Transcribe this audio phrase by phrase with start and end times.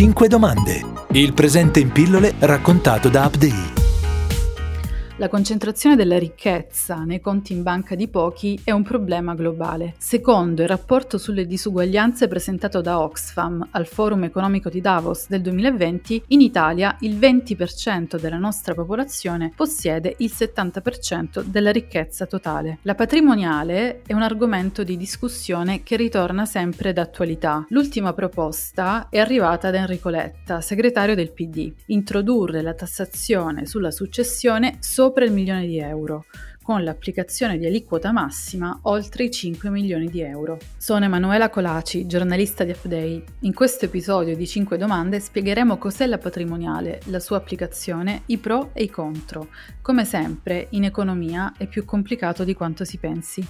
[0.00, 0.82] 5 domande.
[1.10, 3.79] Il presente in pillole raccontato da Update.
[5.20, 9.92] La concentrazione della ricchezza nei conti in banca di pochi è un problema globale.
[9.98, 16.22] Secondo il rapporto sulle disuguaglianze presentato da Oxfam al Forum economico di Davos del 2020,
[16.28, 22.78] in Italia il 20% della nostra popolazione possiede il 70% della ricchezza totale.
[22.84, 27.66] La patrimoniale è un argomento di discussione che ritorna sempre d'attualità.
[27.68, 34.78] L'ultima proposta è arrivata da Enrico Letta, segretario del PD, introdurre la tassazione sulla successione
[34.80, 36.26] sopra sopra il milione di euro,
[36.62, 40.56] con l'applicazione di aliquota massima oltre i 5 milioni di euro.
[40.76, 43.24] Sono Emanuela Colaci, giornalista di Update.
[43.40, 48.70] In questo episodio di 5 domande spiegheremo cos'è la patrimoniale, la sua applicazione, i pro
[48.72, 49.48] e i contro.
[49.82, 53.44] Come sempre, in economia è più complicato di quanto si pensi.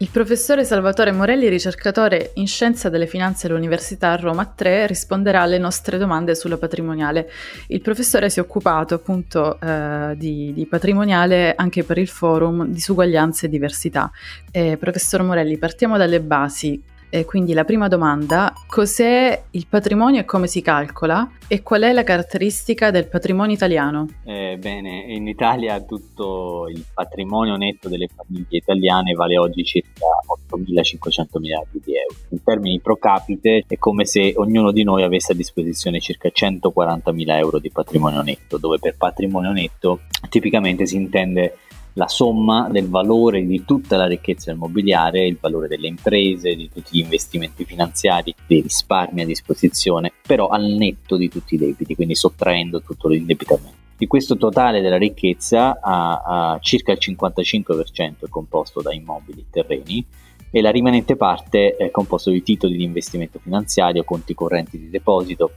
[0.00, 5.98] Il professore Salvatore Morelli, ricercatore in scienza delle finanze all'Università Roma 3, risponderà alle nostre
[5.98, 7.28] domande sulla patrimoniale.
[7.66, 13.46] Il professore si è occupato appunto eh, di, di, patrimoniale anche per il forum Disuguaglianze
[13.46, 14.08] e Diversità.
[14.52, 16.80] Eh, professor Morelli, partiamo dalle basi.
[17.10, 21.92] E quindi la prima domanda, cos'è il patrimonio e come si calcola e qual è
[21.92, 24.06] la caratteristica del patrimonio italiano?
[24.24, 30.06] Eh, bene, in Italia tutto il patrimonio netto delle famiglie italiane vale oggi circa
[30.54, 32.14] 8.500 miliardi di euro.
[32.30, 37.36] In termini pro capite è come se ognuno di noi avesse a disposizione circa 140.000
[37.38, 41.56] euro di patrimonio netto, dove per patrimonio netto tipicamente si intende
[41.98, 46.96] la somma del valore di tutta la ricchezza immobiliare, il valore delle imprese, di tutti
[46.96, 52.14] gli investimenti finanziari, dei risparmi a disposizione, però al netto di tutti i debiti, quindi
[52.14, 53.76] sottraendo tutto l'indebitamento.
[53.96, 59.44] Di questo totale della ricchezza a, a circa il 55% è composto da immobili e
[59.50, 60.06] terreni
[60.52, 65.50] e la rimanente parte è composto di titoli di investimento finanziario, conti correnti di deposito,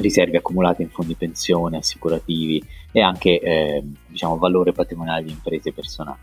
[0.00, 2.62] riserve accumulate in fondi pensione, assicurativi
[2.92, 6.18] e anche eh, diciamo, valore patrimoniale di imprese personali.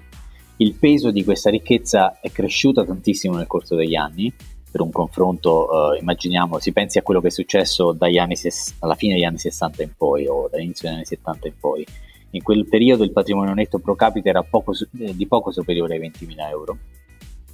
[0.58, 4.34] Il peso di questa ricchezza è cresciuto tantissimo nel corso degli anni,
[4.74, 8.74] per un confronto, eh, immaginiamo, si pensi a quello che è successo dagli anni ses-
[8.80, 11.86] alla fine degli anni 60 in poi o dall'inizio degli anni 70 in poi.
[12.32, 16.00] In quel periodo il patrimonio netto pro capite era poco, eh, di poco superiore ai
[16.00, 16.78] 20.000 euro,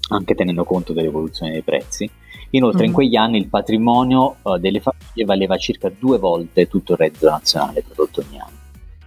[0.10, 2.10] anche tenendo conto dell'evoluzione dei prezzi
[2.52, 2.88] Inoltre, mm.
[2.88, 7.30] in quegli anni il patrimonio uh, delle famiglie valeva circa due volte tutto il reddito
[7.30, 8.58] nazionale prodotto ogni anno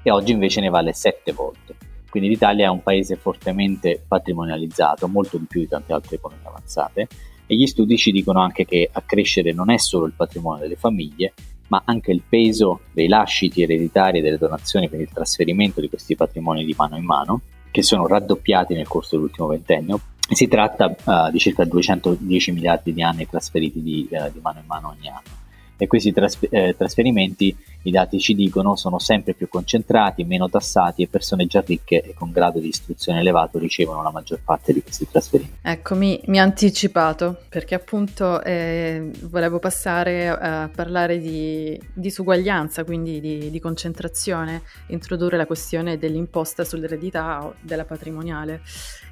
[0.02, 1.74] e oggi invece ne vale sette volte.
[2.08, 7.08] Quindi l'Italia è un paese fortemente patrimonializzato, molto di più di tante altre economie avanzate,
[7.46, 10.76] e gli studi ci dicono anche che a crescere non è solo il patrimonio delle
[10.76, 11.32] famiglie,
[11.68, 16.16] ma anche il peso dei lasciti ereditari e delle donazioni, quindi il trasferimento di questi
[16.16, 17.40] patrimoni di mano in mano,
[17.70, 19.98] che sono raddoppiati nel corso dell'ultimo ventennio,
[20.34, 24.66] si tratta uh, di circa 210 miliardi di anni trasferiti di, uh, di mano in
[24.66, 25.40] mano ogni anno
[25.82, 31.02] e questi trasfer- eh, trasferimenti, i dati ci dicono, sono sempre più concentrati, meno tassati
[31.02, 34.80] e persone già ricche e con grado di istruzione elevato ricevono la maggior parte di
[34.80, 35.58] questi trasferimenti.
[35.60, 43.50] Ecco, mi, ha anticipato perché appunto eh, volevo passare a parlare di disuguaglianza, quindi di,
[43.50, 48.60] di concentrazione, introdurre la questione dell'imposta sull'eredità o della patrimoniale.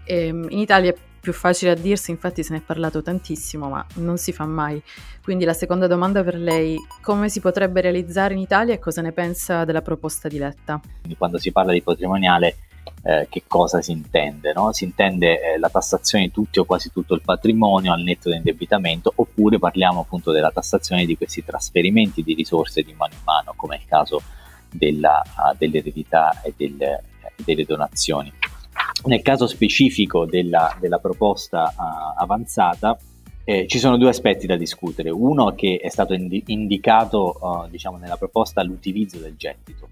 [0.04, 3.68] E, ehm, in Italia è più facile a dirsi, infatti se ne è parlato tantissimo,
[3.68, 4.82] ma non si fa mai.
[5.22, 9.12] Quindi la seconda domanda per lei, come si potrebbe realizzare in Italia e cosa ne
[9.12, 10.80] pensa della proposta di Letta?
[11.18, 12.56] Quando si parla di patrimoniale,
[13.02, 14.52] eh, che cosa si intende?
[14.54, 14.72] No?
[14.72, 19.12] Si intende eh, la tassazione di tutti o quasi tutto il patrimonio al netto dell'indebitamento,
[19.14, 23.76] oppure parliamo appunto della tassazione di questi trasferimenti di risorse di mano in mano, come
[23.76, 24.22] è il caso
[24.70, 26.78] della, uh, dell'eredità e del,
[27.44, 28.32] delle donazioni.
[29.04, 32.98] Nel caso specifico della, della proposta uh, avanzata,
[33.44, 35.10] eh, ci sono due aspetti da discutere.
[35.10, 39.88] Uno che è stato indi- indicato uh, diciamo, nella proposta l'utilizzo del gettito,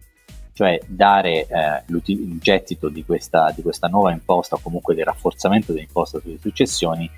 [0.52, 5.72] cioè dare eh, il gettito di questa, di questa, nuova imposta o comunque del rafforzamento
[5.72, 7.08] dell'imposta sulle successioni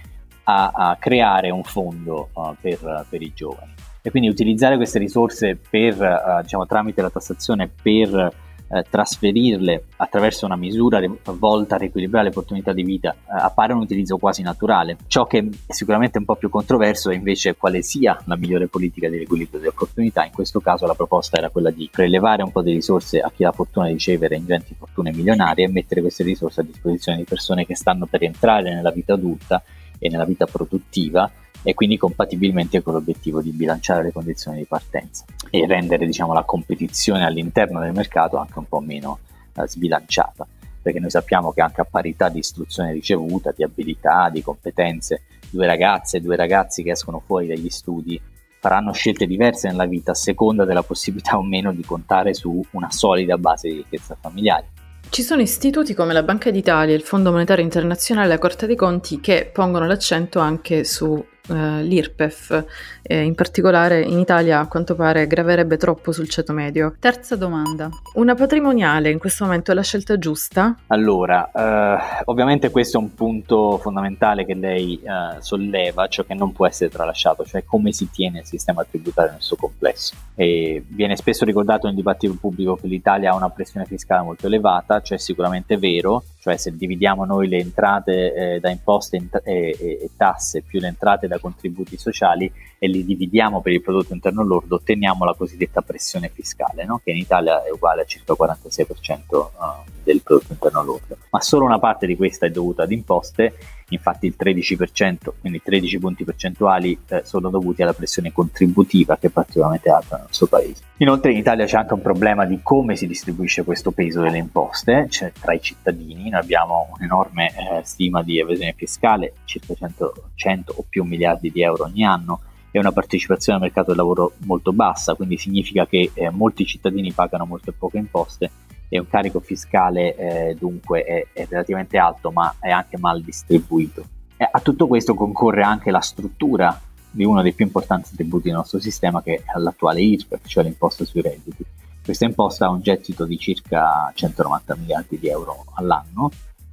[0.45, 3.73] a, a creare un fondo uh, per, per, i giovani.
[4.03, 8.33] E quindi utilizzare queste risorse per, diciamo, tramite la tassazione per
[8.71, 13.81] eh, trasferirle attraverso una misura volta a riequilibrare le opportunità di vita eh, appare un
[13.81, 14.97] utilizzo quasi naturale.
[15.07, 19.09] Ciò che è sicuramente un po' più controverso è invece quale sia la migliore politica
[19.09, 20.25] di riequilibrio delle opportunità.
[20.25, 23.43] In questo caso la proposta era quella di prelevare un po' di risorse a chi
[23.43, 27.25] ha la fortuna di ricevere ingenti fortune milionarie e mettere queste risorse a disposizione di
[27.25, 29.63] persone che stanno per entrare nella vita adulta
[29.99, 31.31] e nella vita produttiva
[31.63, 36.45] e quindi compatibilmente con l'obiettivo di bilanciare le condizioni di partenza e rendere diciamo, la
[36.45, 39.19] competizione all'interno del mercato anche un po' meno
[39.55, 40.47] eh, sbilanciata,
[40.81, 45.67] perché noi sappiamo che anche a parità di istruzione ricevuta, di abilità, di competenze, due
[45.67, 48.21] ragazze e due ragazzi che escono fuori dagli studi
[48.61, 52.91] faranno scelte diverse nella vita a seconda della possibilità o meno di contare su una
[52.91, 54.67] solida base di ricchezza familiare.
[55.09, 58.77] Ci sono istituti come la Banca d'Italia, il Fondo Monetario Internazionale e la Corte dei
[58.77, 62.65] Conti che pongono l'accento anche su eh, l'IRPEF,
[63.03, 66.95] eh, in particolare in Italia a quanto pare graverebbe troppo sul ceto medio.
[66.99, 70.77] Terza domanda, una patrimoniale in questo momento è la scelta giusta?
[70.89, 76.53] Allora, eh, ovviamente questo è un punto fondamentale che lei eh, solleva, ciò che non
[76.53, 80.15] può essere tralasciato, cioè come si tiene il sistema tributario nel suo complesso.
[80.35, 85.03] E viene spesso ricordato nel dibattito pubblico che l'Italia ha una pressione fiscale molto elevata,
[85.03, 90.11] cioè sicuramente vero, cioè se dividiamo noi le entrate eh, da imposte e, e, e
[90.17, 94.77] tasse più le entrate da contributi sociali e li dividiamo per il prodotto interno lordo,
[94.77, 96.99] otteniamo la cosiddetta pressione fiscale, no?
[97.05, 101.19] che in Italia è uguale a circa 46% eh, del prodotto interno lordo.
[101.29, 103.55] Ma solo una parte di questa è dovuta ad imposte,
[103.91, 109.31] infatti il 13%, quindi 13 punti percentuali eh, sono dovuti alla pressione contributiva che è
[109.31, 110.83] particolarmente alta nel nostro paese.
[110.99, 115.07] Inoltre in Italia c'è anche un problema di come si distribuisce questo peso delle imposte
[115.11, 120.75] cioè tra i cittadini, noi abbiamo un'enorme eh, stima di evasione fiscale, circa 100, 100
[120.77, 122.41] o più miliardi di euro ogni anno,
[122.71, 127.13] e una partecipazione al mercato del lavoro molto bassa, quindi significa che eh, molti cittadini
[127.13, 128.51] pagano molte poche imposte
[128.89, 134.05] e un carico fiscale eh, dunque è, è, relativamente alto ma è anche mal distribuito.
[134.37, 136.81] E a tutto questo concorre anche la struttura
[137.11, 141.05] di uno dei più importanti tributi del nostro sistema che è l'attuale IRPEF, cioè l'imposta
[141.05, 141.65] sui redditi.
[142.03, 146.31] Questa imposta ha un gettito di circa 190 miliardi di euro all'anno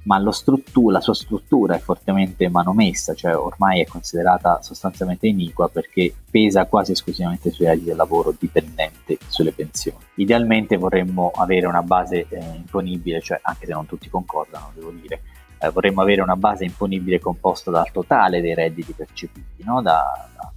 [0.08, 6.64] ma la sua struttura è fortemente manomessa, cioè ormai è considerata sostanzialmente iniqua perché pesa
[6.64, 9.98] quasi esclusivamente sui redditi del lavoro dipendente sulle pensioni.
[10.14, 15.20] Idealmente vorremmo avere una base eh, imponibile, cioè anche se non tutti concordano, devo dire,
[15.58, 19.82] eh, vorremmo avere una base imponibile composta dal totale dei redditi percepiti, no?
[19.82, 20.50] da, da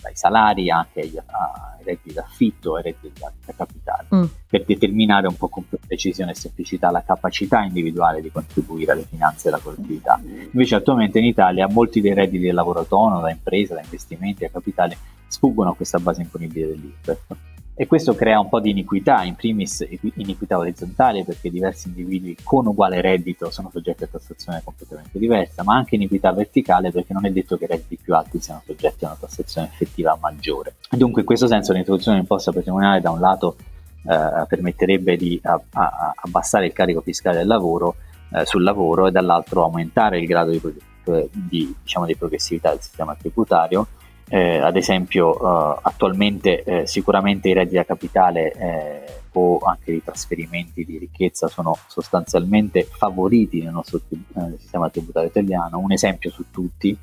[0.00, 4.24] dai salari anche ai, ai redditi d'affitto e ai redditi da, capitale, mm.
[4.48, 9.06] per determinare un po' con più precisione e semplicità la capacità individuale di contribuire alle
[9.08, 10.20] finanze della collettività.
[10.22, 14.50] Invece attualmente in Italia molti dei redditi del lavoro autonomo, da impresa, da investimenti, a
[14.50, 14.96] capitale,
[15.26, 17.36] sfuggono a questa base imponibile dell'IRPEF
[17.80, 22.66] e questo crea un po' di iniquità, in primis iniquità orizzontale perché diversi individui con
[22.66, 27.30] uguale reddito sono soggetti a tassazione completamente diversa, ma anche iniquità verticale perché non è
[27.30, 30.74] detto che i redditi più alti siano soggetti a una tassazione effettiva maggiore.
[30.90, 33.54] Dunque in questo senso l'introduzione dell'imposta patrimoniale da un lato
[34.08, 37.94] eh, permetterebbe di a, a, abbassare il carico fiscale del lavoro,
[38.32, 40.60] eh, sul lavoro e dall'altro aumentare il grado di,
[41.30, 43.86] di, diciamo, di progressività del sistema tributario
[44.28, 50.02] eh, ad esempio uh, attualmente eh, sicuramente i redditi da capitale eh, o anche i
[50.04, 55.78] trasferimenti di ricchezza sono sostanzialmente favoriti nel nostro eh, sistema tributario italiano.
[55.78, 56.96] Un esempio su tutti,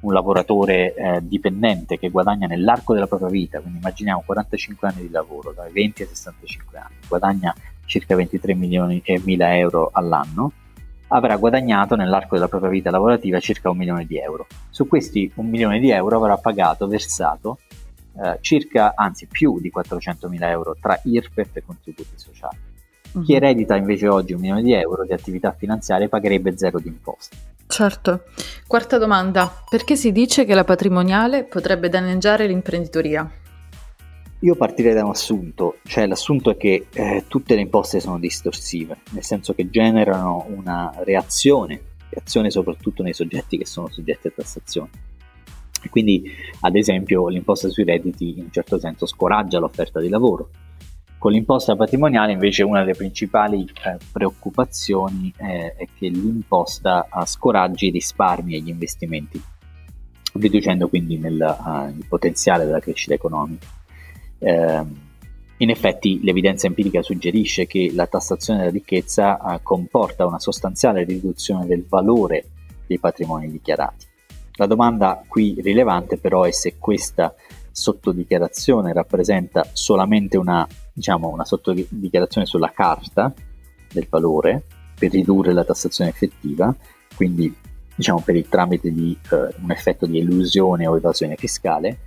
[0.00, 5.10] un lavoratore eh, dipendente che guadagna nell'arco della propria vita, quindi immaginiamo 45 anni di
[5.10, 10.52] lavoro, dai 20 ai 65 anni, guadagna circa 23 milioni e mila euro all'anno,
[11.08, 14.46] avrà guadagnato nell'arco della propria vita lavorativa circa un milione di euro.
[14.70, 17.58] Su questi un milione di euro avrà pagato, versato
[18.18, 22.56] eh, circa, anzi più di 400 mila euro tra IRPEF e contributi sociali.
[23.12, 23.22] Uh-huh.
[23.22, 27.36] Chi eredita invece oggi un milione di euro di attività finanziarie pagherebbe zero di imposte.
[27.66, 28.24] Certo.
[28.66, 29.52] Quarta domanda.
[29.68, 33.28] Perché si dice che la patrimoniale potrebbe danneggiare l'imprenditoria?
[34.40, 38.98] Io partirei da un assunto, cioè l'assunto è che eh, tutte le imposte sono distorsive,
[39.12, 44.90] nel senso che generano una reazione, reazione soprattutto nei soggetti che sono soggetti a tassazione.
[45.88, 50.50] Quindi, ad esempio, l'imposta sui redditi in un certo senso scoraggia l'offerta di lavoro.
[51.16, 57.90] Con l'imposta patrimoniale invece una delle principali eh, preoccupazioni eh, è che l'imposta scoraggi i
[57.90, 59.40] risparmi e gli investimenti,
[60.34, 63.66] riducendo quindi nel, uh, il potenziale della crescita economica.
[64.38, 64.84] Eh,
[65.58, 71.66] in effetti l'evidenza empirica suggerisce che la tassazione della ricchezza eh, comporta una sostanziale riduzione
[71.66, 72.44] del valore
[72.86, 74.06] dei patrimoni dichiarati.
[74.56, 77.34] La domanda qui rilevante però è se questa
[77.70, 83.32] sottodichiarazione rappresenta solamente una, diciamo, una sottodichiarazione sulla carta
[83.92, 84.64] del valore
[84.98, 86.74] per ridurre la tassazione effettiva,
[87.14, 87.54] quindi
[87.94, 91.98] diciamo per il tramite di eh, un effetto di elusione o evasione fiscale,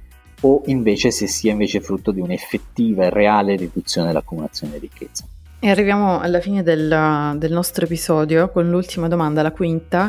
[0.42, 5.26] o invece se sia invece frutto di un'effettiva e reale riduzione dell'accumulazione di ricchezza.
[5.60, 10.08] E arriviamo alla fine del, del nostro episodio con l'ultima domanda, la quinta.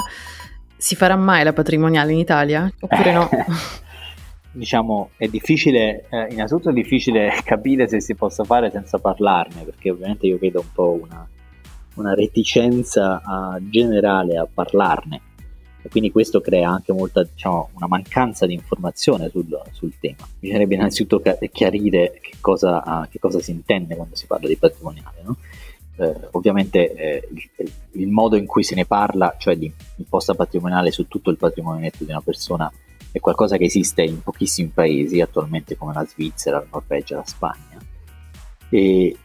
[0.76, 3.28] Si farà mai la patrimoniale in Italia oppure no?
[4.52, 9.90] diciamo, è difficile, eh, innanzitutto è difficile capire se si possa fare senza parlarne, perché
[9.90, 11.26] ovviamente io vedo un po' una,
[11.94, 15.20] una reticenza a, generale a parlarne
[15.88, 20.28] quindi questo crea anche molta, diciamo, una mancanza di informazione sul, sul tema.
[20.38, 25.22] Bisognerebbe innanzitutto chiarire che cosa, che cosa, si intende quando si parla di patrimoniale.
[25.22, 25.36] No?
[25.96, 30.90] Eh, ovviamente eh, il, il, modo in cui se ne parla, cioè di imposta patrimoniale
[30.90, 32.70] su tutto il patrimonio netto di una persona,
[33.12, 37.78] è qualcosa che esiste in pochissimi paesi attualmente come la Svizzera, la Norvegia, la Spagna.
[38.72, 39.16] E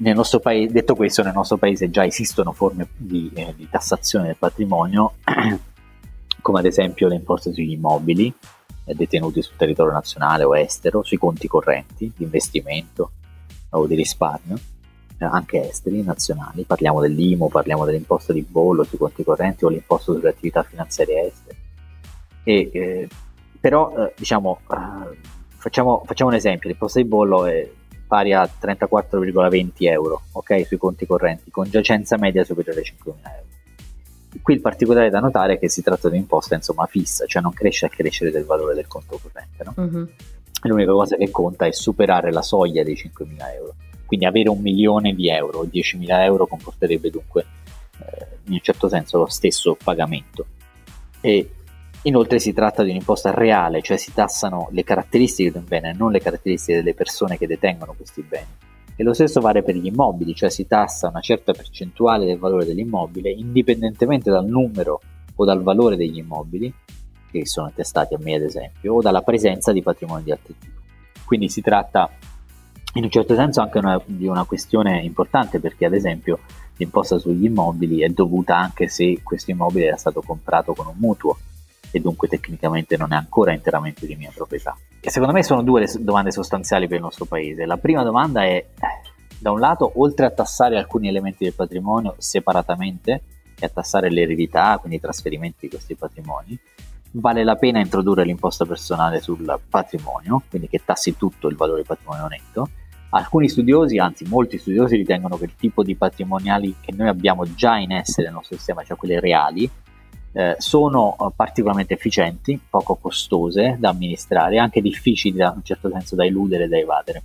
[0.42, 5.14] paese, detto questo, nel nostro paese già esistono forme di, eh, di tassazione del patrimonio,
[6.46, 8.32] come ad esempio le imposte sugli immobili
[8.84, 13.14] eh, detenuti sul territorio nazionale o estero, sui conti correnti di investimento
[13.72, 14.56] o di risparmio,
[15.18, 16.64] eh, anche esteri, nazionali.
[16.64, 21.58] Parliamo dell'IMO, parliamo dell'imposta di bollo sui conti correnti o l'imposta sulle attività finanziarie estere.
[22.44, 23.08] E, eh,
[23.60, 25.18] però, eh, diciamo, eh,
[25.58, 27.68] facciamo, facciamo, un esempio: l'imposta di bollo è
[28.06, 33.45] pari a 34,20 euro ok, sui conti correnti, con giacenza media superiore ai 5.000 euro.
[34.46, 37.52] Qui il particolare da notare è che si tratta di un'imposta insomma fissa, cioè non
[37.52, 39.64] cresce a crescere del valore del conto corrente.
[39.64, 39.74] No?
[39.76, 40.08] Uh-huh.
[40.70, 43.74] L'unica cosa che conta è superare la soglia dei 5.000 euro.
[44.06, 47.44] Quindi avere un milione di euro o 10.000 euro comporterebbe dunque
[47.98, 50.46] eh, in un certo senso lo stesso pagamento.
[51.22, 51.50] E
[52.04, 56.12] Inoltre si tratta di un'imposta reale, cioè si tassano le caratteristiche di un bene, non
[56.12, 58.46] le caratteristiche delle persone che detengono questi beni.
[58.96, 62.66] E lo stesso vale per gli immobili, cioè si tassa una certa percentuale del valore
[62.66, 65.02] dell'immobile indipendentemente dal numero
[65.36, 66.74] o dal valore degli immobili,
[67.30, 70.74] che sono attestati a me ad esempio, o dalla presenza di patrimonio di altri tipi.
[71.26, 72.10] Quindi si tratta
[72.94, 76.40] in un certo senso anche una, di una questione importante perché ad esempio
[76.78, 81.38] l'imposta sugli immobili è dovuta anche se questo immobile era stato comprato con un mutuo
[81.96, 84.76] e dunque tecnicamente non è ancora interamente di mia proprietà.
[85.00, 87.66] E secondo me sono due le domande sostanziali per il nostro paese.
[87.66, 88.66] La prima domanda è,
[89.40, 93.22] da un lato, oltre a tassare alcuni elementi del patrimonio separatamente
[93.58, 96.60] e a tassare l'eredità, quindi i trasferimenti di questi patrimoni,
[97.12, 102.28] vale la pena introdurre l'imposta personale sul patrimonio, quindi che tassi tutto il valore patrimonio
[102.28, 102.70] netto.
[103.12, 107.78] Alcuni studiosi, anzi molti studiosi, ritengono che il tipo di patrimoniali che noi abbiamo già
[107.78, 109.72] in essere nel nostro sistema, cioè quelle reali,
[110.36, 116.16] eh, sono eh, particolarmente efficienti, poco costose da amministrare, anche difficili da, un certo senso
[116.16, 117.24] da eludere e da evadere.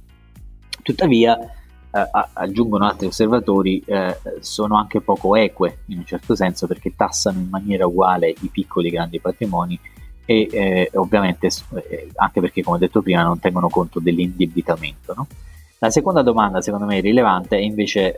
[0.80, 6.94] Tuttavia, eh, aggiungono altri osservatori, eh, sono anche poco eque in un certo senso perché
[6.94, 9.78] tassano in maniera uguale i piccoli e grandi patrimoni
[10.24, 11.48] e eh, ovviamente
[11.88, 15.14] eh, anche perché come detto prima non tengono conto dell'indebitamento.
[15.16, 15.26] No?
[15.80, 18.16] La seconda domanda secondo me rilevante è invece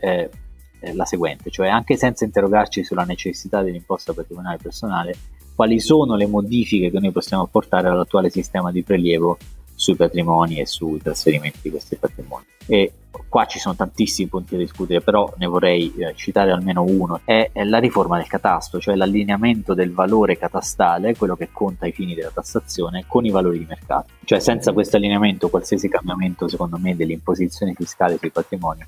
[0.83, 5.17] eh, la seguente, cioè anche senza interrogarci sulla necessità dell'imposta patrimoniale personale,
[5.55, 9.39] quali sono le modifiche che noi possiamo apportare all'attuale sistema di prelievo
[9.75, 12.45] sui patrimoni e sui trasferimenti di questi patrimoni.
[12.67, 12.93] E
[13.29, 17.51] qua ci sono tantissimi punti da discutere, però ne vorrei eh, citare almeno uno, è,
[17.53, 22.15] è, la riforma del catasto, cioè l'allineamento del valore catastale, quello che conta ai fini
[22.15, 24.13] della tassazione, con i valori di mercato.
[24.25, 28.85] Cioè senza questo allineamento qualsiasi cambiamento, secondo me, dell'imposizione fiscale sui patrimoni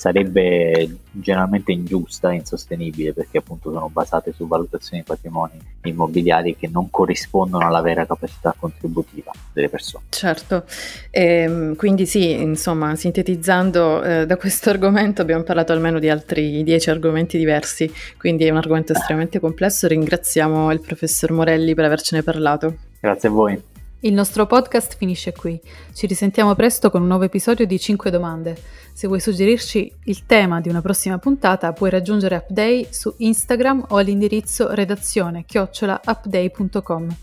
[0.00, 6.70] sarebbe generalmente ingiusta e insostenibile perché appunto sono basate su valutazioni di patrimoni immobiliari che
[6.72, 10.04] non corrispondono alla vera capacità contributiva delle persone.
[10.08, 10.64] Certo,
[11.10, 16.62] e, ehm, quindi sì, insomma, sintetizzando eh, da questo argomento abbiamo parlato almeno di altri
[16.62, 19.86] dieci argomenti diversi, quindi è un argomento estremamente complesso.
[19.86, 22.74] Ringraziamo il professor Morelli per avercene parlato.
[23.00, 23.69] Grazie a voi.
[24.02, 25.60] Il nostro podcast finisce qui.
[25.92, 28.56] Ci risentiamo presto con un nuovo episodio di 5 domande.
[28.94, 33.96] Se vuoi suggerirci il tema di una prossima puntata, puoi raggiungere Upday su Instagram o
[33.98, 37.16] all'indirizzo redazione chiocciolaupday.com.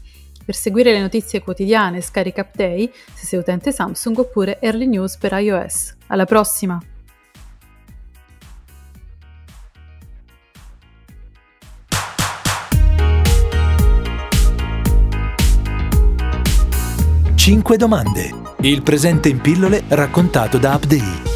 [0.45, 5.33] Per seguire le notizie quotidiane scarica Upday se sei utente Samsung oppure Early News per
[5.33, 5.95] iOS.
[6.07, 6.79] Alla prossima!
[17.47, 18.33] 5 domande.
[18.59, 21.26] Il presente in pillole raccontato da Update.